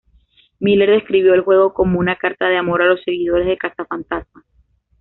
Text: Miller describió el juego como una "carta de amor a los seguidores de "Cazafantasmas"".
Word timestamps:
Miller 0.59 0.89
describió 0.89 1.35
el 1.35 1.41
juego 1.41 1.75
como 1.75 1.99
una 1.99 2.15
"carta 2.15 2.47
de 2.49 2.57
amor 2.57 2.81
a 2.81 2.87
los 2.87 3.03
seguidores 3.03 3.45
de 3.45 3.55
"Cazafantasmas"". 3.59 4.43